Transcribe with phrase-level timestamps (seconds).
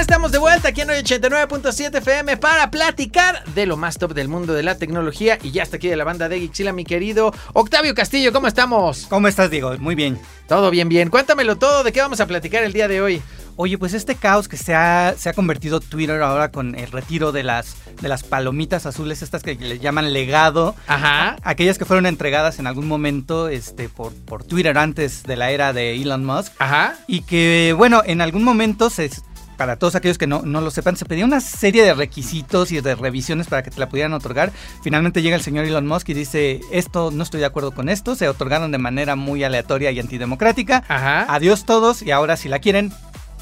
[0.00, 4.28] Estamos de vuelta aquí en hoy 89.7 FM para platicar de lo más top del
[4.28, 5.38] mundo de la tecnología.
[5.42, 8.32] Y ya está aquí de la banda de Gixila, mi querido Octavio Castillo.
[8.32, 9.06] ¿Cómo estamos?
[9.10, 9.76] ¿Cómo estás, Diego?
[9.78, 10.18] Muy bien.
[10.48, 11.10] Todo bien, bien.
[11.10, 11.84] Cuéntamelo todo.
[11.84, 13.22] ¿De qué vamos a platicar el día de hoy?
[13.56, 17.30] Oye, pues este caos que se ha, se ha convertido Twitter ahora con el retiro
[17.30, 20.74] de las, de las palomitas azules, estas que le llaman legado.
[20.86, 21.36] Ajá.
[21.42, 25.74] Aquellas que fueron entregadas en algún momento este, por, por Twitter antes de la era
[25.74, 26.54] de Elon Musk.
[26.58, 26.94] Ajá.
[27.06, 29.10] Y que, bueno, en algún momento se,
[29.60, 32.80] para todos aquellos que no, no, lo sepan, se pedía una serie de requisitos y
[32.80, 34.52] de revisiones para que te la pudieran otorgar.
[34.82, 38.14] Finalmente llega el señor Elon Musk y dice, esto no estoy de acuerdo con esto,
[38.14, 40.82] se otorgaron de manera muy aleatoria y antidemocrática.
[40.88, 41.26] Ajá.
[41.28, 42.90] Adiós todos y ahora si la quieren,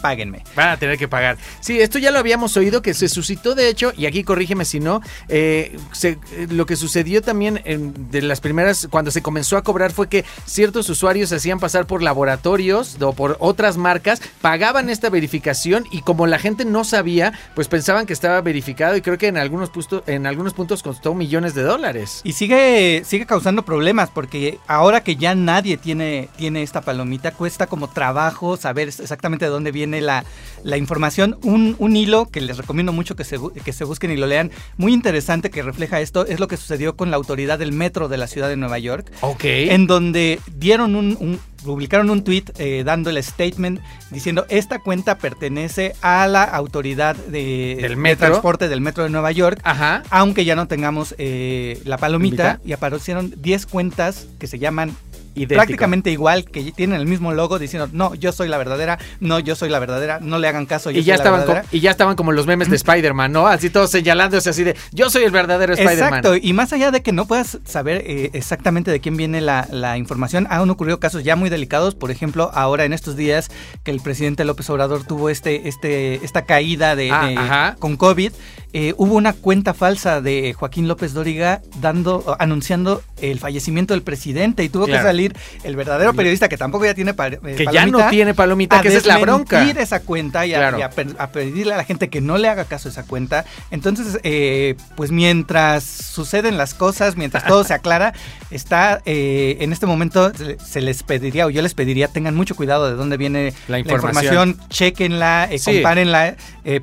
[0.00, 0.44] páguenme.
[0.56, 1.36] Van a tener que pagar.
[1.60, 4.80] Sí, esto ya lo habíamos oído que se suscitó, de hecho, y aquí corrígeme si
[4.80, 9.56] no, eh, se, eh, lo que sucedió también en, de las primeras, cuando se comenzó
[9.56, 14.20] a cobrar fue que ciertos usuarios se hacían pasar por laboratorios o por otras marcas,
[14.40, 19.02] pagaban esta verificación y como la gente no sabía, pues pensaban que estaba verificado y
[19.02, 22.20] creo que en algunos, puntos, en algunos puntos costó millones de dólares.
[22.24, 27.66] Y sigue, sigue causando problemas porque ahora que ya nadie tiene, tiene esta palomita, cuesta
[27.66, 30.24] como trabajo saber exactamente de dónde viene la,
[30.62, 31.38] la información.
[31.42, 34.50] Un, un, hilo que les recomiendo mucho que se, que se busquen y lo lean,
[34.76, 38.18] muy interesante que refleja esto, es lo que sucedió con la autoridad del metro de
[38.18, 39.10] la ciudad de Nueva York.
[39.20, 39.44] Ok.
[39.44, 45.18] En donde dieron un, un publicaron un tweet eh, dando el statement diciendo esta cuenta
[45.18, 48.26] pertenece a la autoridad de, del metro.
[48.26, 50.02] de transporte del metro de Nueva York, Ajá.
[50.10, 52.60] aunque ya no tengamos eh, la palomita ¿Palomita?
[52.68, 54.96] y aparecieron 10 cuentas que se llaman
[55.34, 55.54] Idéntico.
[55.58, 59.54] prácticamente igual, que tienen el mismo logo diciendo, no, yo soy la verdadera, no, yo
[59.54, 61.90] soy la verdadera, no le hagan caso, yo y ya soy estaban la y ya
[61.90, 63.46] estaban como los memes de Spider-Man, ¿no?
[63.46, 66.08] Así todos señalándose así de yo soy el verdadero Spider-Man.
[66.18, 69.68] Exacto, y más allá de que no puedas saber eh, exactamente de quién viene la,
[69.70, 73.50] la, información, han ocurrido casos ya muy delicados, por ejemplo, ahora en estos días
[73.84, 78.32] que el presidente López Obrador tuvo este, este, esta caída de, Ah, de- con COVID,
[78.72, 84.62] eh, hubo una cuenta falsa de Joaquín López Dóriga dando, anunciando el fallecimiento del presidente
[84.62, 85.00] y tuvo Claro.
[85.02, 85.27] que salir
[85.64, 88.88] el verdadero periodista que tampoco ya tiene eh, que ya no palomita, tiene palomita, que
[88.88, 89.62] esa es la bronca.
[89.78, 90.78] esa cuenta y, a, Claro.
[90.78, 93.04] y a per- a pedirle a la gente que no le haga caso a esa
[93.04, 93.44] cuenta.
[93.70, 98.12] Entonces, eh, pues mientras suceden las cosas, mientras todo se aclara,
[98.50, 100.32] está eh, en este momento
[100.64, 103.78] se- les pediría o yo les pediría tengan mucho cuidado de dónde viene La la
[103.80, 104.56] información.
[104.68, 105.72] chequenla, Sí.
[105.74, 106.36] compárenla,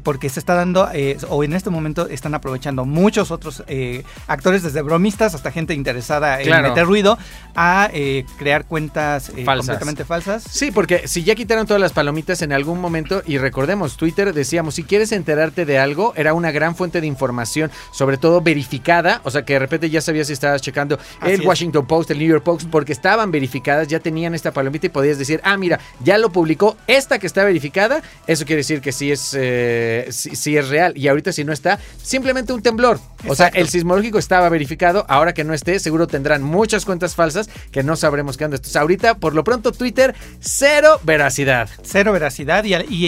[0.03, 0.89] porque se está dando
[1.29, 3.63] o en este momento están aprovechando muchos otros
[4.27, 7.17] actores desde bromistas hasta gente interesada en meter ruido
[7.55, 9.65] a eh, crear cuentas eh, Falsas.
[9.65, 10.43] completamente falsas.
[10.49, 14.75] Sí, porque si ya quitaron todas las palomitas en algún momento, y recordemos, Twitter decíamos,
[14.75, 19.31] si quieres enterarte de algo, era una gran fuente de información, sobre todo verificada, o
[19.31, 21.45] sea que de repente ya sabías si estabas checando Así el es.
[21.45, 25.17] Washington Post, el New York Post, porque estaban verificadas, ya tenían esta palomita y podías
[25.17, 29.11] decir, ah, mira, ya lo publicó esta que está verificada, eso quiere decir que sí
[29.11, 32.99] es, eh, sí, sí es real, y ahorita si no está, simplemente un temblor.
[33.27, 37.49] O sea, el sismológico estaba verificado, ahora que no esté, seguro tendrán muchas cuentas falsas
[37.71, 38.55] que no sabremos qué onda.
[38.55, 41.69] Entonces, ahorita, por lo pronto, Twitter, cero veracidad.
[41.83, 43.05] Cero veracidad y, y-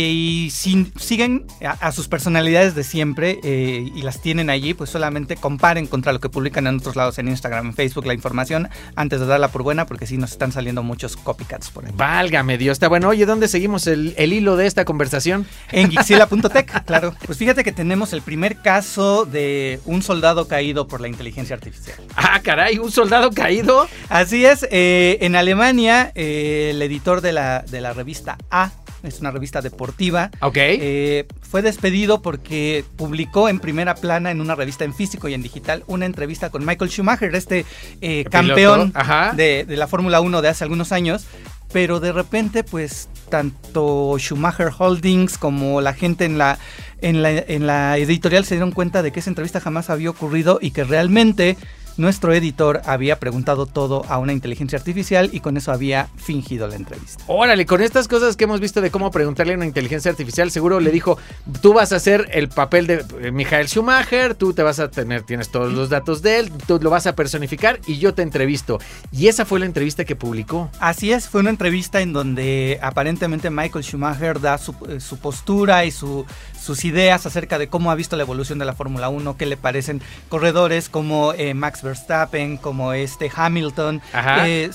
[0.47, 4.90] y si siguen a, a sus personalidades de siempre eh, y las tienen allí, pues
[4.90, 8.67] solamente comparen contra lo que publican en otros lados, en Instagram, en Facebook, la información
[8.96, 11.91] antes de darla por buena, porque sí nos están saliendo muchos copycats por ahí.
[11.96, 13.09] Válgame Dios, está bueno.
[13.09, 15.47] Oye, ¿dónde seguimos el, el hilo de esta conversación?
[15.72, 17.16] En Gixila.tech, claro.
[17.25, 21.97] Pues fíjate que tenemos el primer caso de un soldado caído por la inteligencia artificial.
[22.16, 23.88] Ah, caray, un soldado caído.
[24.09, 28.72] Así es, eh, en Alemania, eh, el editor de la, de la revista A,
[29.03, 30.58] es una revista deportiva, Ok.
[30.58, 35.41] eh, fue despedido porque publicó en primera plana en una revista en físico y en
[35.44, 37.66] digital una entrevista con Michael Schumacher, este
[38.02, 38.91] eh, campeón
[39.35, 41.26] de la Fórmula 1 de hace algunos años.
[41.73, 46.58] Pero de repente, pues, tanto Schumacher Holdings como la gente en la,
[47.02, 50.59] en la, en la editorial se dieron cuenta de que esa entrevista jamás había ocurrido
[50.61, 51.58] y que realmente
[51.97, 56.76] nuestro editor había preguntado todo a una inteligencia artificial y con eso había fingido la
[56.76, 57.23] entrevista.
[57.28, 60.79] Órale, con estas cosas que hemos visto de cómo preguntarle a una inteligencia artificial, seguro
[60.79, 61.17] le dijo,
[61.61, 65.23] tú vas a hacer el papel de eh, Michael Schumacher, tú te vas a tener,
[65.23, 68.79] tienes todos los datos de él, tú lo vas a personificar y yo te entrevisto.
[69.11, 70.70] Y esa fue la entrevista que publicó.
[70.79, 75.85] Así es, fue una entrevista en donde aparentemente Michael Schumacher da su, eh, su postura
[75.85, 76.26] y su,
[76.67, 79.55] sus ideas acerca de cómo ha visto la evolución de la Fórmula 1, qué le
[79.55, 84.02] parecen corredores como eh, Max Verstappen, como este Hamilton.
[84.46, 84.69] Eh,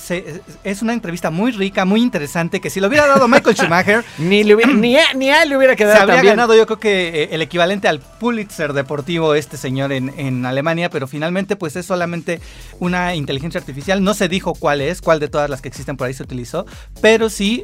[0.63, 4.43] es una entrevista muy rica, muy interesante, que si lo hubiera dado Michael Schumacher, ni,
[4.43, 5.97] le ni, a, ni, él le hubiera quedado.
[5.97, 10.11] Se habría ganado yo creo que eh, el equivalente al Pulitzer deportivo este señor en,
[10.17, 12.41] en Alemania, pero finalmente pues es solamente
[12.79, 14.03] una inteligencia artificial.
[14.03, 16.65] No se dijo cuál es, cuál de todas las que existen por ahí se utilizó,
[17.01, 17.63] pero sí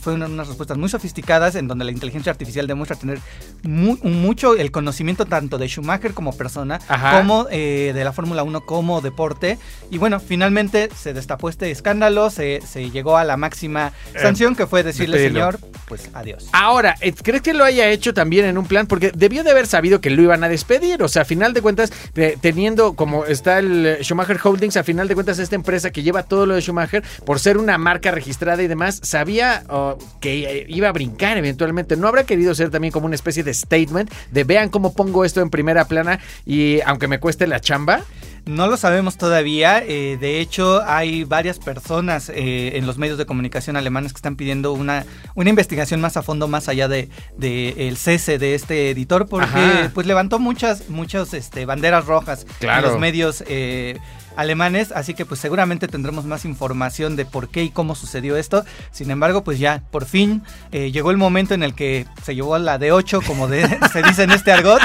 [0.00, 3.20] fue unas respuestas muy sofisticadas en donde la inteligencia artificial demuestra tener
[3.62, 6.78] mucho el conocimiento tanto de Schumacher como persona,
[7.12, 9.58] como eh, de la Fórmula 1 como deporte.
[9.90, 12.60] Y bueno, finalmente se destapó este escándalo, se,
[12.92, 15.58] llegó a la máxima eh, sanción que fue decirle, señor,
[15.94, 16.48] pues adiós.
[16.50, 18.88] Ahora, eh, ¿crees que lo haya hecho también en un plan?
[18.88, 21.04] Porque debió de haber sabido que lo iban a despedir.
[21.04, 21.92] O sea, a final de cuentas,
[22.40, 26.46] teniendo como está el Schumacher Holdings, a final de cuentas, esta empresa que lleva todo
[26.46, 29.62] lo de Schumacher, por ser una marca registrada y demás, sabía
[30.20, 31.96] que iba a brincar eventualmente.
[31.96, 35.42] ¿No habrá querido ser también como una especie de statement de vean cómo pongo esto
[35.42, 38.02] en primera plana y aunque me cueste la chamba.
[38.46, 39.78] No lo sabemos todavía.
[39.78, 44.36] Eh, de hecho, hay varias personas eh, en los medios de comunicación alemanes que están
[44.36, 47.08] pidiendo una, una investigación más a fondo, más allá de,
[47.40, 52.98] el cese de este editor, porque pues levantó muchas, muchas este, banderas rojas en los
[52.98, 53.42] medios.
[53.46, 53.98] Eh,
[54.36, 58.64] alemanes, así que pues seguramente tendremos más información de por qué y cómo sucedió esto.
[58.90, 60.42] Sin embargo, pues ya por fin
[60.72, 63.48] llegó el momento en el que se llevó la de 8, como
[63.92, 64.80] se dice en este argot,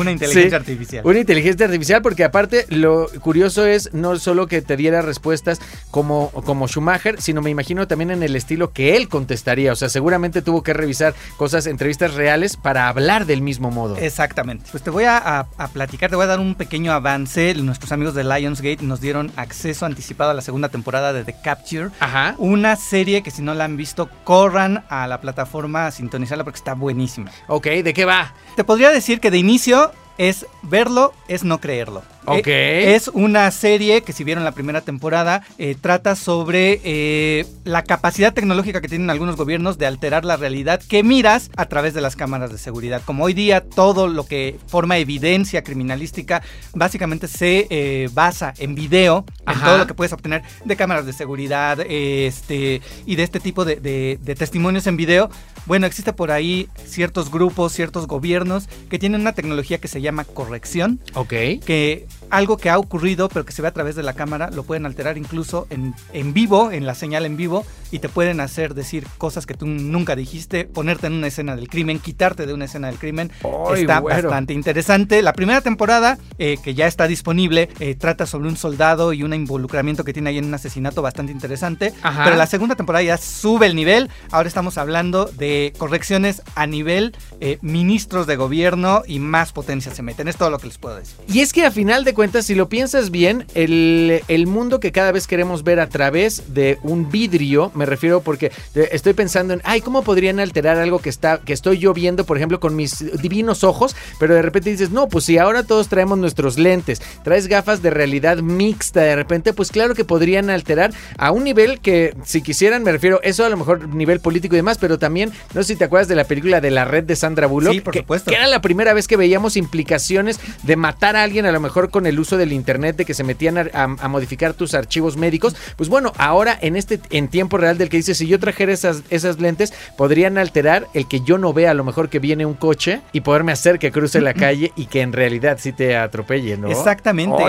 [0.00, 1.06] una inteligencia artificial.
[1.06, 5.60] Una inteligencia artificial, porque aparte lo curioso es no solo que te diera respuestas
[5.90, 9.72] como, como Schumacher, sino me imagino también en el estilo que él contestaría.
[9.72, 13.96] O sea, seguramente tuvo que revisar cosas, entrevistas reales para hablar del mismo modo.
[13.96, 14.66] Exactamente.
[14.70, 17.54] Pues te voy a, platicar, te voy a dar un pequeño avance.
[17.54, 21.90] Nuestros amigos de Lionsgate nos dieron acceso anticipado a la segunda temporada de The Capture.
[22.00, 22.34] Ajá.
[22.38, 26.58] Una serie que si no la han visto, corran a la plataforma a sintonizarla porque
[26.58, 27.30] está buenísima.
[27.46, 28.34] Ok, ¿de qué va?
[28.56, 29.89] Te podría decir que de inicio
[30.20, 32.02] es verlo, es no creerlo.
[32.26, 32.46] Ok.
[32.46, 37.82] Eh, es una serie que si vieron la primera temporada, eh, trata sobre eh, la
[37.82, 42.00] capacidad tecnológica que tienen algunos gobiernos de alterar la realidad que miras a través de
[42.00, 43.02] las cámaras de seguridad.
[43.04, 46.42] Como hoy día todo lo que forma evidencia criminalística
[46.74, 51.80] básicamente se basa en video, en todo lo que puedes obtener de cámaras de seguridad
[51.80, 55.30] este, y de este tipo de testimonios en video.
[55.66, 60.24] Bueno, existe por ahí ciertos grupos, ciertos gobiernos que tienen una tecnología que se llama
[60.24, 61.00] corrección.
[61.14, 61.30] Ok.
[61.64, 64.62] Que algo que ha ocurrido, pero que se ve a través de la cámara, lo
[64.62, 68.74] pueden alterar incluso en, en vivo, en la señal en vivo, y te pueden hacer
[68.74, 72.66] decir cosas que tú nunca dijiste, ponerte en una escena del crimen, quitarte de una
[72.66, 73.32] escena del crimen.
[73.76, 75.22] está bastante interesante.
[75.22, 79.34] La primera temporada, eh, que ya está disponible, eh, trata sobre un soldado y un
[79.34, 81.92] involucramiento que tiene ahí en un asesinato bastante interesante.
[82.24, 84.08] Pero la segunda temporada ya sube el nivel.
[84.30, 90.02] Ahora estamos hablando de correcciones a nivel eh, ministros de gobierno y más potencia se
[90.02, 90.28] meten.
[90.28, 91.16] Es todo lo que les puedo decir.
[91.28, 94.92] Y es que a final de cuentas, si lo piensas bien, el, el mundo que
[94.92, 99.54] cada vez queremos ver a través de un vidrio, me refiero porque eh, estoy pensando
[99.54, 102.76] en, ay, ¿cómo podrían alterar algo que, está, que estoy yo viendo, por ejemplo, con
[102.76, 103.96] mis divinos ojos?
[104.18, 107.88] Pero de repente dices, no, pues si ahora todos traemos nuestros lentes, traes gafas de
[107.88, 112.82] realidad mixta, de repente, pues claro que podrían alterar a un nivel que, si quisieran,
[112.82, 115.76] me refiero, eso a lo mejor nivel político y demás, pero también, no sé si
[115.76, 117.72] te acuerdas de la película de la red de Sandra Bullock.
[117.72, 118.30] Sí, por que, supuesto.
[118.30, 121.88] Que era la primera vez que veíamos implicaciones de matar a alguien, a lo mejor
[121.88, 125.56] con el uso del internet, de que se metían a, a modificar tus archivos médicos.
[125.76, 129.02] Pues bueno, ahora en este, en tiempo real del que dice, si yo trajera esas,
[129.10, 132.54] esas lentes, podrían alterar el que yo no vea a lo mejor que viene un
[132.54, 136.56] coche y poderme hacer que cruce la calle y que en realidad sí te atropelle,
[136.56, 136.68] ¿no?
[136.68, 137.42] Exactamente.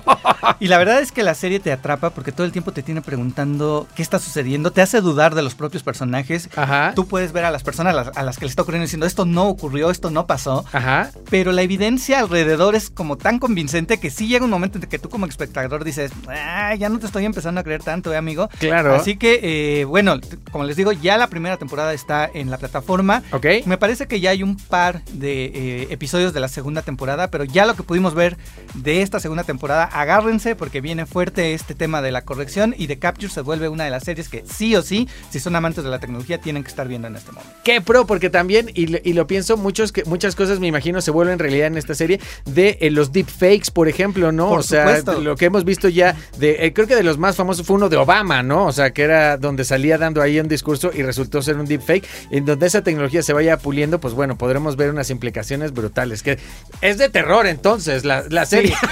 [0.60, 3.02] y la verdad es que la serie te atrapa porque todo el tiempo te tiene
[3.02, 6.48] preguntando qué está sucediendo, te hace dudar de los propios personajes.
[6.56, 6.92] Ajá.
[6.94, 9.48] Tú puedes ver a las personas a las, que les está ocurriendo diciendo esto no
[9.48, 10.64] ocurrió, esto no pasó.
[10.72, 11.10] Ajá.
[11.30, 14.98] Pero la evidencia alrededor es como tan convincente que sí llega un momento en que
[14.98, 18.48] tú como espectador dices, ah, ya no te estoy empezando a creer tanto, ¿eh, amigo?
[18.58, 18.94] Claro.
[18.94, 19.40] Así que,
[19.80, 20.18] eh, bueno,
[20.50, 23.22] como les digo, ya la primera temporada está en la plataforma.
[23.32, 23.46] Ok.
[23.66, 27.44] Me parece que ya hay un par de eh, episodios de la segunda temporada, pero
[27.44, 28.36] ya lo que pudimos ver
[28.74, 32.98] de esta segunda temporada, agárrense porque viene fuerte este tema de la corrección y The
[32.98, 35.90] Capture se vuelve una de las series que sí o sí, si son amantes de
[35.90, 37.54] la tecnología, tienen que estar viendo en este momento.
[37.64, 41.38] Qué pro, porque también, y, lo pienso, muchos, que, muchas cosas me imagino se vuelven
[41.38, 44.48] realidad en esta serie de los deepfakes, por ejemplo, ¿no?
[44.48, 45.20] Por o sea, supuesto.
[45.20, 47.88] lo que hemos visto ya, de, eh, creo que de los más famosos fue uno
[47.88, 48.66] de Obama, ¿no?
[48.66, 52.06] O sea, que era donde salía dando ahí un discurso y resultó ser un deepfake.
[52.30, 56.22] En donde esa tecnología se vaya puliendo, pues bueno, podremos ver unas implicaciones brutales.
[56.22, 56.38] Que
[56.80, 58.74] es de terror entonces la, la serie.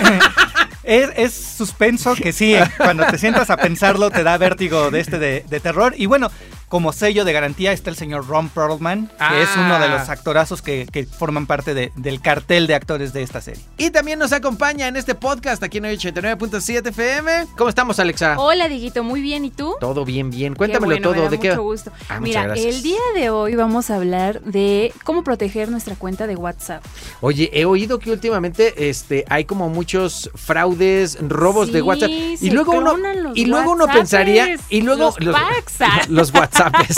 [0.84, 5.18] Es, es suspenso que sí, cuando te sientas a pensarlo te da vértigo de este
[5.18, 5.92] de, de terror.
[5.98, 6.30] Y bueno,
[6.68, 9.40] como sello de garantía está el señor Ron Perlman, que Ah.
[9.40, 13.22] es uno de los actorazos que, que forman parte de- del cartel de actores de
[13.22, 13.62] esta serie.
[13.78, 17.46] Y también nos acompaña en este podcast aquí en 89.7 FM.
[17.56, 18.36] ¿Cómo estamos, Alexa?
[18.38, 19.44] Hola, Diguito, muy bien.
[19.44, 19.74] ¿Y tú?
[19.80, 20.54] Todo bien, bien.
[20.54, 21.14] Cuéntamelo Qué bueno, todo.
[21.16, 21.50] me da ¿De qué?
[21.50, 21.92] mucho gusto.
[22.08, 22.74] Ah, Mira, gracias.
[22.76, 26.84] el día de hoy vamos a hablar de cómo proteger nuestra cuenta de WhatsApp.
[27.20, 32.10] Oye, he oído que últimamente este, hay como muchos fraudes, robos de WhatsApp.
[32.10, 32.94] Y luego uno,
[33.34, 36.00] y luego uno pensaría, y luego los packs, ah.
[36.58, 36.96] WhatsAppes.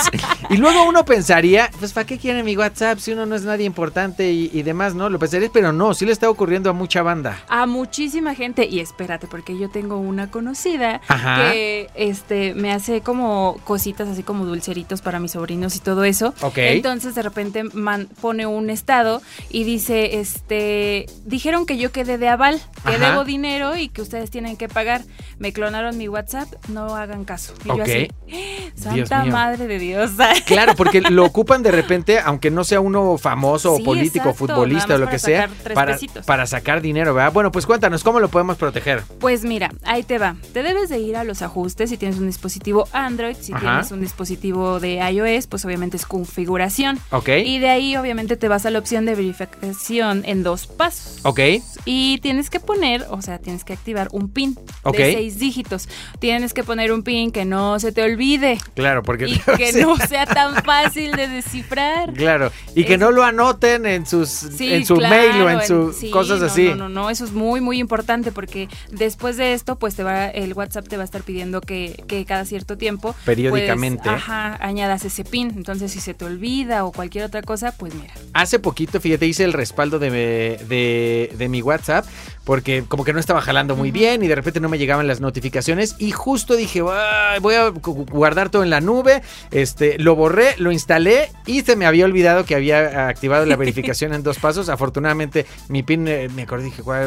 [0.51, 3.65] y luego uno pensaría, pues ¿para qué quieren mi WhatsApp si uno no es nadie
[3.67, 5.09] importante y, y demás, no?
[5.09, 7.39] Lo pensarías, pero no, sí le está ocurriendo a mucha banda.
[7.49, 11.51] A muchísima gente, y espérate, porque yo tengo una conocida Ajá.
[11.53, 16.35] que este me hace como cositas así como dulceritos para mis sobrinos y todo eso.
[16.41, 16.59] Ok.
[16.59, 22.29] Entonces de repente man- pone un estado y dice, este, dijeron que yo quedé de
[22.29, 23.11] aval, que Ajá.
[23.11, 25.03] debo dinero y que ustedes tienen que pagar.
[25.39, 27.55] Me clonaron mi WhatsApp, no hagan caso.
[27.65, 27.81] Y yo Ok.
[27.81, 29.33] así, Dios Santa mío.
[29.33, 30.13] madre de Dios.
[30.47, 34.47] Claro, porque lo ocupan de repente, aunque no sea uno famoso Sí, o político, exacto,
[34.47, 36.25] futbolista o lo que sea, para, pesitos.
[36.27, 37.33] para sacar dinero, ¿verdad?
[37.33, 39.03] Bueno, pues cuéntanos, ¿cómo lo podemos proteger?
[39.19, 40.37] Pues mira, ahí te va.
[40.53, 43.61] Te debes de ir a los ajustes si tienes un dispositivo Android, si Ajá.
[43.61, 46.99] tienes un dispositivo de iOS, pues obviamente es configuración.
[47.11, 47.29] ¿Ok?
[47.45, 51.21] Y de ahí obviamente te vas a la opción de verificación en dos pasos.
[51.25, 51.41] ¿Ok?
[51.85, 54.57] Y tienes que poner, o sea, tienes que activar un PIN
[54.93, 55.89] de seis dígitos.
[56.19, 59.27] Tienes que poner un PIN que no se te olvide Claro, porque...
[59.29, 62.13] y que no sea tan fácil de descifrar.
[62.13, 65.67] Claro, y que no lo anoten en sus Sí, en su claro, mail o en
[65.67, 66.69] sus sí, cosas así.
[66.69, 70.27] No, no, no, eso es muy, muy importante porque después de esto, pues te va,
[70.29, 73.15] el WhatsApp te va a estar pidiendo que, que cada cierto tiempo.
[73.25, 74.03] Periódicamente.
[74.05, 75.53] pues, ajá, añadas ese pin.
[75.57, 78.13] Entonces, si se te olvida o cualquier otra cosa, pues mira.
[78.33, 82.07] Hace poquito, fíjate, hice el respaldo de, de, de mi WhatsApp
[82.51, 85.21] porque como que no estaba jalando muy bien y de repente no me llegaban las
[85.21, 90.17] notificaciones y justo dije, "Ay, voy a gu- guardar todo en la nube, este, lo
[90.17, 93.55] borré, lo instalé y se me había olvidado que había activado la
[93.95, 94.69] verificación en dos pasos.
[94.69, 97.07] Afortunadamente mi PIN eh, me acordé, dije, "Guau,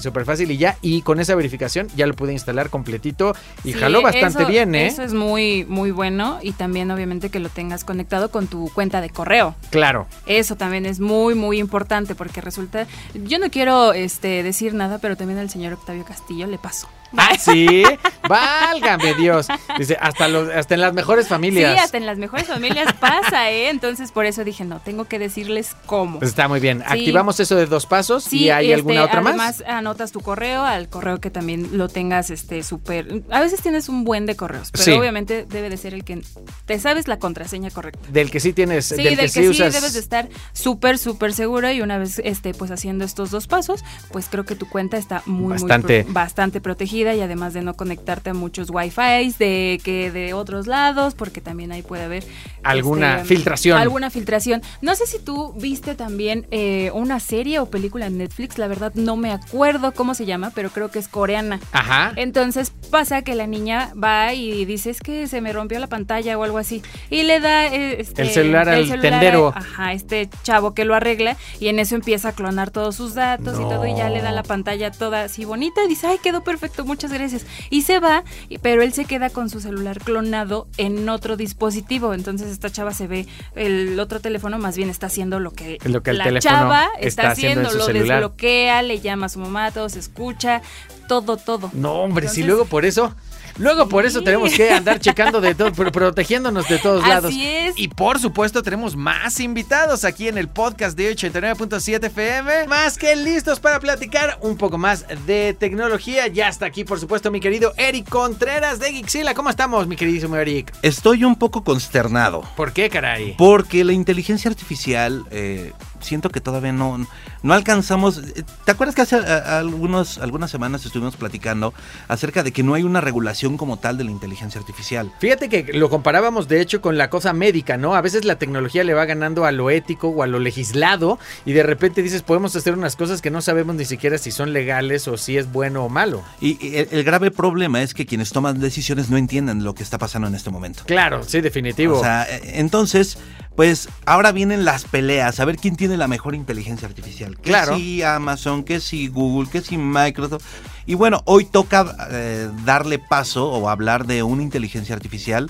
[0.00, 3.34] súper fácil y ya, y con esa verificación ya lo pude instalar completito
[3.64, 4.86] y Sí, jaló bastante eso- bien, ¿eh?
[4.86, 9.00] Eso es muy, muy bueno y también obviamente que lo tengas conectado con tu cuenta
[9.00, 9.56] de correo.
[9.70, 10.06] Claro.
[10.26, 15.16] Eso también es muy, muy importante porque resulta, yo no quiero este, decir nada, pero
[15.16, 16.88] también al señor Octavio Castillo le pasó.
[17.16, 17.82] Ah, sí,
[18.28, 19.46] válgame Dios.
[19.78, 21.74] Dice, hasta, los, hasta en las mejores familias.
[21.74, 23.68] Sí, hasta en las mejores familias pasa, ¿eh?
[23.68, 26.18] Entonces por eso dije, no, tengo que decirles cómo.
[26.18, 26.78] Pues está muy bien.
[26.78, 26.84] Sí.
[26.86, 29.34] Activamos eso de dos pasos Sí, y hay este, alguna otra más.
[29.34, 33.22] Además, anotas tu correo al correo que también lo tengas este súper.
[33.30, 34.92] A veces tienes un buen de correos, pero Sí.
[34.92, 36.22] obviamente debe de ser el que
[36.66, 38.08] te sabes la contraseña correcta.
[38.10, 39.72] Del que sí tienes, Sí, del, del, que, que, sí usas.
[39.72, 43.84] debes de estar súper, súper seguro y una vez este, pues haciendo estos dos pasos,
[44.12, 46.04] pues creo que tu cuenta está muy, Bastante.
[46.04, 50.66] muy bastante protegida y además de no conectarte a muchos wifi de que de otros
[50.66, 52.24] lados, porque también ahí puede haber
[52.62, 53.78] Alguna este, filtración.
[53.78, 54.62] Alguna filtración.
[54.80, 58.92] No sé si tú viste también eh, una serie o película en Netflix, la verdad
[58.94, 61.60] no me acuerdo cómo se llama, pero creo que es coreana.
[61.72, 62.12] Ajá.
[62.16, 66.38] Entonces pasa que la niña va y dice es que se me rompió la pantalla
[66.38, 69.52] o algo así y le da eh, este, El celular al tendero.
[69.54, 73.58] ajá, este chavo que lo arregla y en eso empieza a clonar todos sus datos
[73.58, 76.44] y todo y ya le da la pantalla toda así bonita y dice ay quedó
[76.44, 78.24] perfecto muchas gracias y se va
[78.62, 83.06] pero él se queda con su celular clonado en otro dispositivo entonces esta chava se
[83.06, 86.86] ve el otro teléfono más bien está haciendo lo que, Lo que el la chava
[87.00, 88.20] está está, haciendo lo celular.
[88.20, 90.62] desbloquea le llama a su mamá todo se escucha
[91.08, 93.14] todo todo No, hombre, si luego por eso.
[93.58, 97.34] Luego por eso tenemos que andar checando de todo, pro- protegiéndonos de todos Así lados.
[97.36, 97.74] es.
[97.78, 102.66] Y por supuesto tenemos más invitados aquí en el podcast de 89.7 FM.
[102.66, 106.26] Más que listos para platicar un poco más de tecnología.
[106.26, 109.34] Ya está aquí, por supuesto, mi querido Eric Contreras de Gixila.
[109.34, 110.72] ¿Cómo estamos, mi queridísimo Eric?
[110.82, 112.42] Estoy un poco consternado.
[112.56, 113.34] ¿Por qué, caray?
[113.38, 115.72] Porque la inteligencia artificial, eh,
[116.04, 117.04] siento que todavía no,
[117.42, 118.18] no alcanzamos.
[118.18, 121.74] eh, ¿Te acuerdas que hace a- algunos, algunas semanas estuvimos platicando
[122.08, 125.10] acerca de que no hay una regulación como tal de la inteligencia artificial?
[125.18, 127.94] Fíjate que lo comparábamos de hecho con la cosa médica, ¿no?
[127.94, 131.52] A veces la tecnología le va ganando a lo ético o a lo legislado y
[131.52, 135.08] de repente dices, podemos hacer unas cosas que no sabemos ni siquiera si son legales
[135.08, 136.22] o si es bueno o malo.
[136.40, 139.82] Y, y el, el grave problema es que quienes toman decisiones no entienden lo que
[139.82, 140.82] está pasando en este momento.
[140.86, 141.98] Claro, sí, definitivo.
[141.98, 143.18] O sea, eh, entonces,
[143.56, 147.36] Pues ahora vienen las peleas, a ver quién tiene la mejor inteligencia artificial.
[147.36, 147.76] Que Claro.
[147.76, 150.44] si Amazon, que si Google, que si Microsoft.
[150.86, 155.48] Y bueno, hoy toca eh, darle paso o hablar de una inteligencia artificial,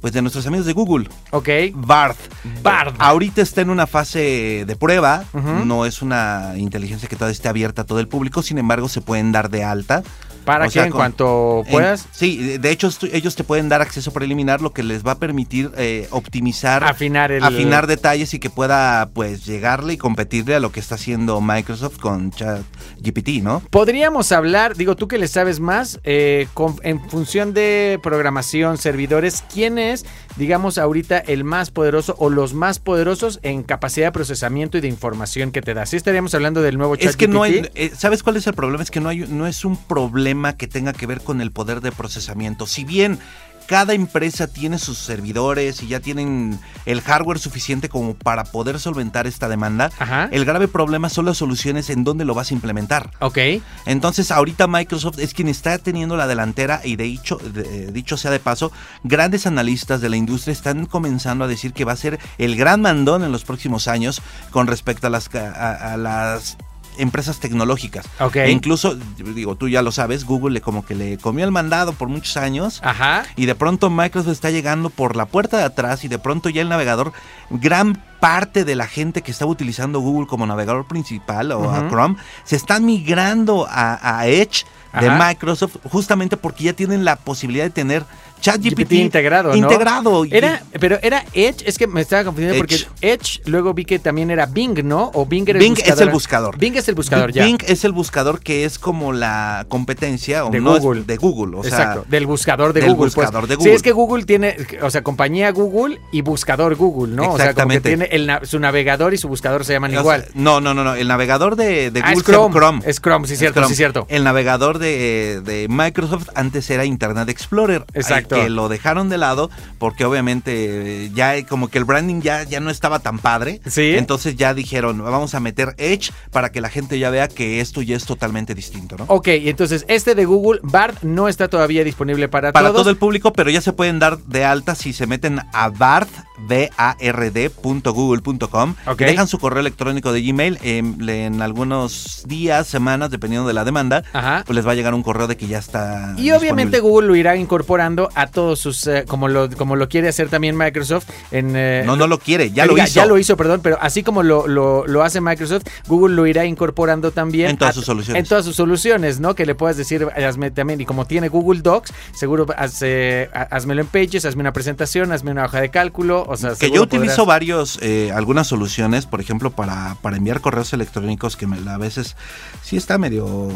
[0.00, 1.08] pues de nuestros amigos de Google.
[1.30, 1.48] Ok.
[1.72, 2.16] Bard.
[2.62, 2.94] Bard.
[2.98, 7.82] Ahorita está en una fase de prueba, no es una inteligencia que todavía esté abierta
[7.82, 10.02] a todo el público, sin embargo se pueden dar de alta.
[10.46, 13.68] Para O que sea, en con- cuanto En- puedas sí, de- hecho ellos te pueden
[13.68, 18.32] dar acceso preliminar, lo que les va a permitir eh, optimizar, afinar el afinar detalles
[18.32, 23.42] y que pueda pues llegarle y competirle a lo que está haciendo Microsoft con ChatGPT,
[23.42, 23.60] ¿no?
[23.70, 29.42] Podríamos hablar, digo, tú que le sabes más, eh, con- en función de programación, servidores,
[29.52, 34.78] ¿quién es, digamos, ahorita el más poderoso o los más poderosos en capacidad de procesamiento
[34.78, 35.86] y de información que te da?
[35.86, 38.54] Sí estaríamos hablando del nuevo chat Es que no hay, eh, ¿sabes cuál es el
[38.54, 38.82] problema?
[38.84, 41.80] Es que no hay, no es un problema que tenga que ver con el poder
[41.80, 42.66] de procesamiento.
[42.66, 43.18] Si bien
[43.66, 49.26] cada empresa tiene sus servidores y ya tienen el hardware suficiente como para poder solventar
[49.26, 50.28] esta demanda, Ajá.
[50.30, 53.10] el grave problema son las soluciones en donde lo vas a implementar.
[53.18, 53.38] Ok.
[53.84, 58.30] Entonces, ahorita Microsoft es quien está teniendo la delantera y de dicho, de- dicho sea
[58.30, 58.70] de paso,
[59.02, 62.82] grandes analistas de la industria están comenzando a decir que va a ser el gran
[62.82, 66.56] mandón en los próximos años con respecto a las, ca- a, a las
[66.98, 68.06] empresas tecnológicas.
[68.20, 68.36] Ok.
[68.36, 68.96] E incluso,
[69.34, 72.36] digo, tú ya lo sabes, Google le como que le comió el mandado por muchos
[72.36, 72.80] años.
[72.82, 73.24] Ajá.
[73.36, 76.62] Y de pronto Microsoft está llegando por la puerta de atrás y de pronto ya
[76.62, 77.12] el navegador,
[77.50, 81.88] gran parte de la gente que estaba utilizando Google como navegador principal o a.
[81.88, 84.64] Chrome, se está migrando a, a Edge
[84.98, 85.28] de Ajá.
[85.28, 88.04] Microsoft justamente porque ya tienen la posibilidad de tener
[88.40, 89.56] ChatGPT GPT integrado, ¿no?
[89.56, 90.24] integrado.
[90.30, 93.40] Era, pero era Edge, es que me estaba confundiendo porque Edge.
[93.46, 95.10] Luego vi que también era Bing, ¿no?
[95.14, 96.02] O Bing era Bing el es buscador.
[96.08, 96.58] el buscador.
[96.58, 97.44] Bing es el buscador, ya.
[97.44, 101.04] Bing es el buscador que es como la competencia o De no es Google.
[101.04, 101.56] de Google.
[101.56, 103.10] O sea, Exacto, del buscador de del Google.
[103.10, 103.14] pues.
[103.26, 103.74] buscador de Sí, Google.
[103.74, 107.22] es que Google tiene, o sea, compañía Google y buscador Google, ¿no?
[107.32, 107.88] O sea, como que Exactamente.
[107.88, 110.26] tiene el su navegador y su buscador se llaman o sea, igual.
[110.34, 110.94] no, no, no, no.
[110.94, 112.82] El navegador de, de Ah, Google es Chrome.
[112.86, 113.68] Es Chrome, sí, Es cierto, Chrome.
[113.68, 114.06] sí, cierto.
[114.08, 117.84] El navegador de, de Microsoft antes era Internet Explorer.
[117.94, 118.36] Exacto.
[118.36, 122.60] Que lo dejaron de lado porque obviamente eh, ya como que el branding ya, ya
[122.60, 123.60] no estaba tan padre.
[123.66, 123.94] Sí.
[123.96, 127.82] Entonces ya dijeron, vamos a meter Edge para que la gente ya vea que esto
[127.82, 129.04] ya es totalmente distinto, ¿no?
[129.08, 132.82] Ok, y entonces este de Google, BART, no está todavía disponible para, para todos.
[132.82, 136.08] todo el público, pero ya se pueden dar de alta si se meten a bard,
[136.48, 143.54] B-A-R-D.google.com Y dejan su correo electrónico de Gmail em, en algunos días, semanas, dependiendo de
[143.54, 144.42] la demanda, Ajá.
[144.46, 146.80] pues les va a llegar un correo de que ya está Y obviamente.
[146.80, 150.56] Google lo irá incorporando a todos sus, eh, como, lo, como lo quiere hacer también
[150.56, 151.08] Microsoft.
[151.30, 152.94] En, eh, No, no lo quiere, ya lo diga, hizo.
[152.94, 156.44] Ya lo hizo, perdón, pero así como lo, lo, lo hace Microsoft, Google lo irá
[156.44, 157.50] incorporando también.
[157.50, 158.22] En todas a- sus soluciones.
[158.22, 159.34] En todas sus soluciones, ¿no?
[159.34, 163.42] Que le puedas decir, hazme también, y como tiene Google Docs, seguro haz, eh, ha-
[163.54, 166.82] hazmelo en Pages, hazme una presentación, hazme una hoja de cálculo, o sea, Que yo
[166.82, 171.56] utilizo podrás- varios, eh, algunas soluciones, por ejemplo, para, para enviar correos electrónicos que me,
[171.70, 172.16] a veces
[172.62, 173.48] sí está medio,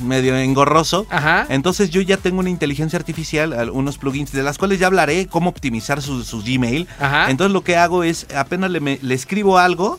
[0.00, 1.06] medio engorroso.
[1.10, 1.46] Ajá.
[1.48, 5.26] Entonces yo ya tengo una inteligencia artificial, al- unos plugins de las cuales ya hablaré,
[5.28, 6.88] cómo optimizar su, su Gmail.
[6.98, 7.30] Ajá.
[7.30, 9.98] Entonces lo que hago es, apenas le, me- le escribo algo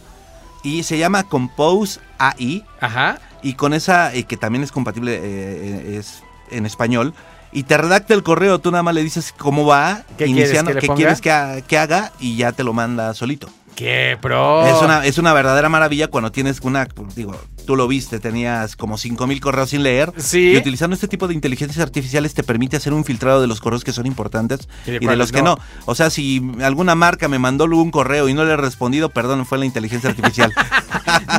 [0.64, 3.20] y se llama Compose AI Ajá.
[3.44, 6.22] y con esa, eh, que también es compatible eh, es
[6.52, 7.14] en español,
[7.54, 10.80] y te redacta el correo, tú nada más le dices cómo va, ¿Qué quieres que
[10.80, 13.48] qué quieres que, ha- que haga y ya te lo manda solito.
[13.76, 14.66] ¡Qué pro!
[14.68, 18.98] Es, una, es una verdadera maravilla cuando tienes una, digo, tú lo viste, tenías como
[18.98, 20.14] 5000 correos sin leer.
[20.18, 20.52] Sí.
[20.52, 23.84] Y utilizando este tipo de inteligencias artificiales te permite hacer un filtrado de los correos
[23.84, 25.58] que son importantes Y de y de cuáles los que no.
[25.86, 29.46] O sea, si alguna marca me mandó un correo y no le he respondido, perdón,
[29.46, 30.54] fue la inteligencia artificial.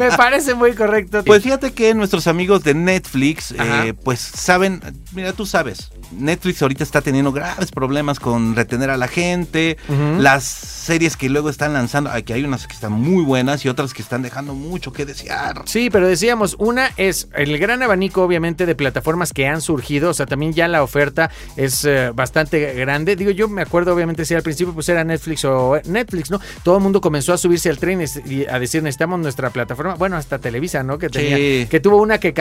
[0.00, 1.22] Me parece muy correcto.
[1.24, 4.80] Pues fíjate que nuestros amigos de Netflix, eh, pues saben,
[5.12, 9.76] mira, tú sabes, Netflix ahorita está teniendo graves problemas con retener a la gente,
[10.18, 13.94] las series que luego están lanzando, aquí hay unas que están muy buenas y otras
[13.94, 15.62] que están dejando mucho que desear.
[15.66, 20.14] Sí, pero decíamos, una es el gran abanico obviamente de plataformas que han surgido, o
[20.14, 23.16] sea, también ya la oferta es eh, bastante grande.
[23.16, 26.40] Digo, yo me acuerdo obviamente si al principio pues era Netflix o Netflix, ¿no?
[26.62, 30.16] Todo el mundo comenzó a subirse al tren y a decir, necesitamos nuestra plataforma, bueno,
[30.16, 30.98] hasta Televisa, ¿no?
[30.98, 31.66] Que tenía, Sí.
[31.70, 32.32] que tuvo una que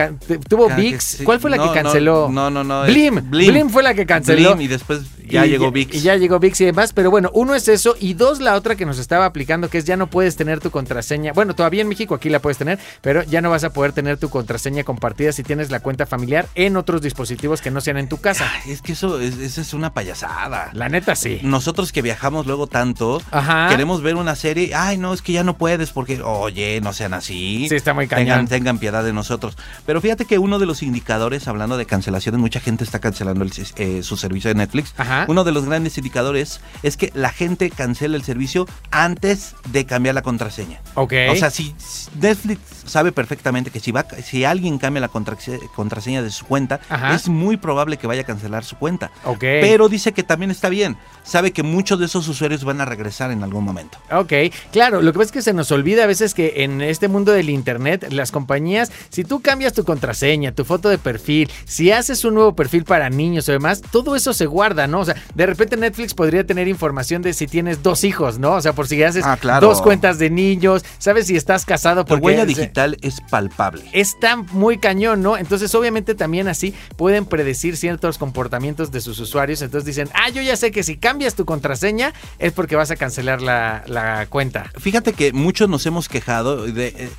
[0.48, 1.24] tuvo VIX, que sí.
[1.24, 2.28] ¿cuál fue la No, que canceló?
[2.30, 2.84] No, no, no.
[2.84, 4.54] es Blim, Blim, fue la que canceló.
[4.54, 5.94] Blim y después ya Y llegó VIX.
[5.96, 8.76] Y ya llegó VIX y demás, pero bueno, uno es eso y dos la otra
[8.76, 11.32] que nos estaba aplicando que es ya no puedes tener tu contraseña.
[11.32, 14.18] Bueno, todavía en México aquí la puedes tener, pero ya no vas a poder tener
[14.18, 18.08] tu contraseña compartida si tienes la cuenta familiar en otros dispositivos que no sean en
[18.08, 18.50] tu casa.
[18.64, 20.70] Ay, es que eso es, eso es una payasada.
[20.72, 21.40] La neta sí.
[21.42, 23.68] Nosotros que viajamos luego tanto, Ajá.
[23.68, 27.14] queremos ver una serie, ay no, es que ya no puedes porque, oye, no sean
[27.14, 27.66] así.
[27.68, 28.26] Sí, está muy cañón.
[28.26, 29.56] tengan, tengan piedad de nosotros.
[29.86, 33.52] Pero fíjate que uno de los indicadores, hablando de cancelaciones, mucha gente está cancelando el
[33.76, 34.94] eh, su servicio de Netflix.
[34.96, 35.26] Ajá.
[35.28, 40.14] Uno de los grandes indicadores es que la gente cancela el servicio antes de cambiar
[40.14, 40.80] la contraseña.
[40.94, 41.12] Ok.
[41.30, 41.74] O sea, si
[42.20, 46.80] Netflix sabe perfectamente que si va si alguien cambia la contrase- contraseña de su cuenta,
[46.88, 47.14] Ajá.
[47.14, 49.10] es muy probable que vaya a cancelar su cuenta.
[49.24, 49.38] Ok.
[49.40, 50.96] Pero dice que también está bien.
[51.22, 53.98] Sabe que muchos de esos usuarios van a regresar en algún momento.
[54.10, 54.32] Ok,
[54.72, 57.32] claro, lo que pasa es que se nos olvida a veces que en este mundo
[57.32, 62.24] del internet, las compañías, si tú cambias tu contraseña, tu foto de perfil, si haces
[62.24, 65.00] un nuevo perfil para niños o demás, todo eso se guarda, ¿no?
[65.00, 68.52] O sea, de repente Netflix podría tener información de si tienes dos hijos, ¿no?
[68.54, 69.66] O sea, por si haces Ah, claro.
[69.66, 73.43] dos cuentas de niños, sabes si estás casado Tu porque huella se- digital es palpable.
[73.92, 75.36] Está muy cañón, ¿no?
[75.36, 79.62] Entonces, obviamente, también así pueden predecir ciertos comportamientos de sus usuarios.
[79.62, 82.96] Entonces dicen, ah, yo ya sé que si cambias tu contraseña es porque vas a
[82.96, 84.70] cancelar la, la cuenta.
[84.78, 86.88] Fíjate que muchos nos hemos quejado de...
[86.88, 87.10] eh,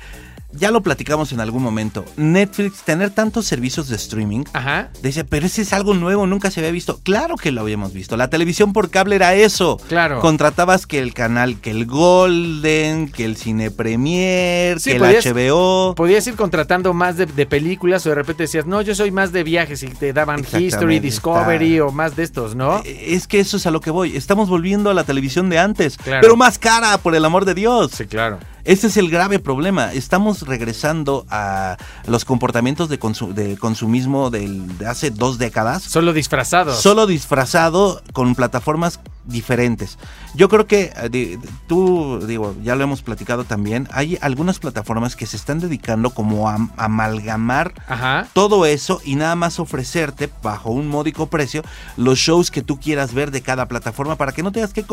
[0.56, 2.04] ya lo platicamos en algún momento.
[2.16, 4.90] Netflix, tener tantos servicios de streaming, Ajá.
[5.02, 6.98] Dice, pero ese es algo nuevo, nunca se había visto.
[7.02, 8.16] Claro que lo habíamos visto.
[8.16, 9.78] La televisión por cable era eso.
[9.88, 10.20] Claro.
[10.20, 15.94] Contratabas que el canal, que el Golden, que el Cine Premier, Sí, que el HBO.
[15.94, 19.32] Podías ir contratando más de, de películas o de repente decías, no, yo soy más
[19.32, 22.82] de viajes y te daban History, Discovery está- o más de estos, ¿no?
[22.84, 24.16] Eh, Es que eso es a lo que voy.
[24.16, 26.20] Estamos volviendo a la televisión de antes, Claro.
[26.22, 27.92] pero más cara, por el amor de Dios.
[28.08, 28.38] claro.
[28.66, 29.92] Ese es el grave problema.
[29.92, 31.76] Estamos regresando a
[32.06, 35.84] los comportamientos de, consu- de consumismo del- de hace dos décadas.
[35.84, 36.80] Solo disfrazados.
[36.82, 39.98] Solo disfrazado con plataformas diferentes.
[40.34, 45.26] Yo creo que eh, tú, digo, ya lo hemos platicado también, hay algunas plataformas que
[45.26, 48.28] se están dedicando como a, a amalgamar Ajá.
[48.32, 51.62] todo eso y nada más ofrecerte bajo un módico precio
[51.96, 54.84] los shows que tú quieras ver de cada plataforma para que no tengas que,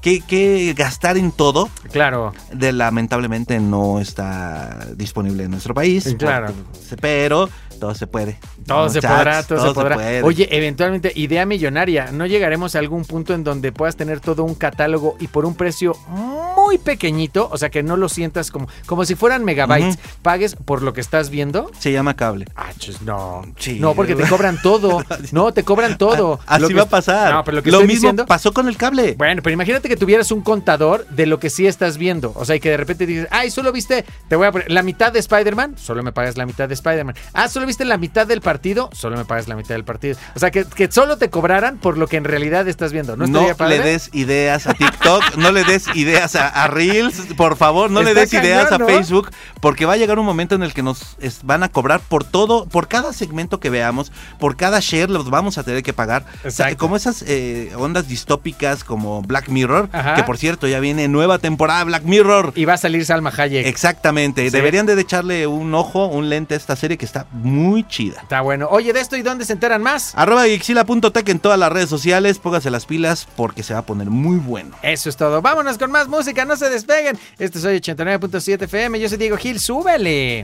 [0.00, 1.68] que, que gastar en todo.
[1.92, 2.32] Claro.
[2.52, 6.14] De, lamentablemente no está disponible en nuestro país.
[6.18, 6.52] Claro.
[7.00, 7.48] Pero
[7.80, 8.38] todo se puede.
[8.66, 9.96] Todo se podrá, todo, se podrá.
[9.96, 10.22] puede.
[10.22, 12.12] Oye, eventualmente, idea millonaria.
[12.12, 15.54] ¿No llegaremos a algún punto en donde puedas tener todo un catálogo y por un
[15.54, 16.39] precio muy
[16.78, 17.48] pequeñito?
[17.52, 19.98] O sea, que no lo sientas como, como si fueran megabytes.
[20.22, 21.70] Pagues por lo que estás viendo.
[21.78, 22.46] Se llama cable.
[22.56, 22.70] Ah,
[23.04, 23.42] no.
[23.58, 23.78] Sí.
[23.80, 25.04] No, porque te cobran todo.
[25.32, 26.40] No, te cobran todo.
[26.46, 27.32] Así que- va a pasar.
[27.34, 29.14] No, pero lo que lo estoy mismo diciendo- pasó con el cable.
[29.16, 32.32] Bueno, pero imagínate que tuvieras un contador de lo que sí estás viendo.
[32.36, 34.82] O sea, y que de repente dices, ay, solo viste, te voy a poner la
[34.82, 37.14] mitad de Spider-Man, solo me pagas la mitad de Spider-Man.
[37.32, 40.16] Ah, solo viste la mitad del partido, solo me pagas la mitad del partido.
[40.34, 43.16] O sea, que, que solo te cobraran por lo que en realidad estás viendo.
[43.16, 47.56] ¿No, No, le des ideas a TikTok, no le des ideas a, a Reels, por
[47.56, 48.86] favor, no le des ideas a ¿no?
[48.86, 52.00] Facebook, porque va a llegar un momento en el que nos es- van a cobrar
[52.00, 55.92] por todo, por cada segmento que veamos, por cada share los vamos a tener que
[55.92, 56.24] pagar.
[56.44, 60.14] O sea, como esas eh, ondas distópicas como Black Mirror, Ajá.
[60.14, 62.52] que por cierto ya viene nueva temporada Black Mirror.
[62.54, 63.66] Y va a salir Salma Hayek.
[63.66, 64.50] Exactamente, Sí.
[64.50, 68.20] deberían de echarle un ojo, un lente a esta serie que está muy chida.
[68.22, 68.68] Está bueno.
[68.70, 70.12] Oye, de esto y dónde se enteran más.
[70.14, 74.10] Arroba Gixila.tech en todas las redes sociales, póngase las pilas porque se va a poner
[74.10, 74.76] muy bueno.
[74.82, 75.40] Eso es todo.
[75.42, 77.18] Vámonos con más música, no se despeguen.
[77.38, 78.98] Este soy 89.7 FM.
[79.00, 80.42] Yo soy Diego Gil, súbele.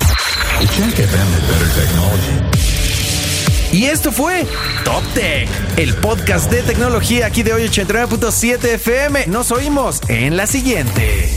[3.72, 4.46] Y esto fue
[4.84, 9.26] Top Tech, el podcast de tecnología aquí de hoy 89.7 FM.
[9.26, 11.28] Nos oímos en la siguiente.